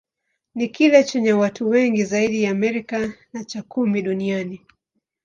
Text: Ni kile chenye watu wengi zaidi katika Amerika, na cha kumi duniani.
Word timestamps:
Ni 0.55 0.67
kile 0.67 1.03
chenye 1.03 1.33
watu 1.33 1.69
wengi 1.69 2.03
zaidi 2.03 2.33
katika 2.41 2.51
Amerika, 2.51 3.13
na 3.33 3.43
cha 3.43 3.61
kumi 3.63 4.01
duniani. 4.01 4.65